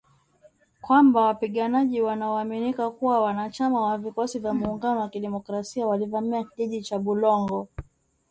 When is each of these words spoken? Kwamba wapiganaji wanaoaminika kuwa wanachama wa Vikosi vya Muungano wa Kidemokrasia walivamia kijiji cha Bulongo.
Kwamba 0.81 1.21
wapiganaji 1.21 2.01
wanaoaminika 2.01 2.89
kuwa 2.91 3.21
wanachama 3.21 3.81
wa 3.81 3.97
Vikosi 3.97 4.39
vya 4.39 4.53
Muungano 4.53 4.99
wa 4.99 5.09
Kidemokrasia 5.09 5.87
walivamia 5.87 6.43
kijiji 6.43 6.81
cha 6.81 6.99
Bulongo. 6.99 7.67